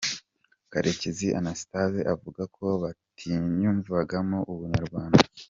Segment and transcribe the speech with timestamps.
[0.71, 5.21] Karekezi Anastase avuga ko batiyumvagamo ubunyarwanda.